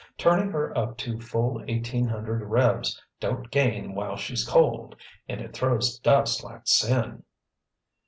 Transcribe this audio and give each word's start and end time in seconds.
Turning 0.17 0.49
her 0.49 0.75
up 0.75 0.97
to 0.97 1.19
full 1.21 1.63
eighteen 1.67 2.07
hundred 2.07 2.41
revs 2.43 2.99
don't 3.19 3.51
gain 3.51 3.93
while 3.93 4.17
she's 4.17 4.43
cold, 4.43 4.95
and 5.29 5.39
it 5.39 5.53
throws 5.53 5.99
dust 5.99 6.43
like 6.43 6.63
sin!" 6.65 7.21